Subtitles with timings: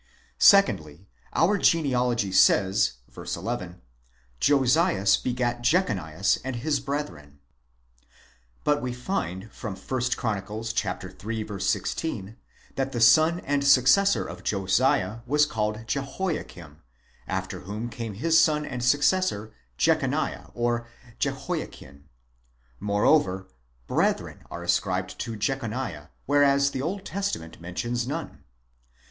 [0.39, 3.21] Secondly: our genealogy says v.
[3.35, 3.83] 11,
[4.39, 7.37] /Josias begat Jechonias and his brethren.
[8.63, 10.41] But we find from 1 Chron.
[10.63, 11.59] iii.
[11.59, 12.35] 16,
[12.73, 16.81] that the son and successor of Josiah was called Jehoiakim,
[17.27, 20.87] after whom came his son and successor Jechoniah or
[21.19, 22.05] Jehoiachin.
[22.79, 23.49] Moreover
[23.87, 28.43] Jdrethren are ascribed to Jechoniah, whereas the Old Testament mentions none.